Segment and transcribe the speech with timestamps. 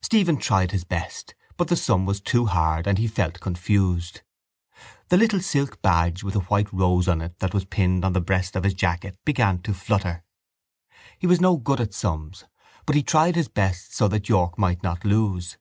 [0.00, 4.22] Stephen tried his best but the sum was too hard and he felt confused.
[5.08, 8.20] The little silk badge with the white rose on it that was pinned on the
[8.20, 10.22] breast of his jacket began to flutter.
[11.18, 12.44] He was no good at sums
[12.86, 15.58] but he tried his best so that York might not lose.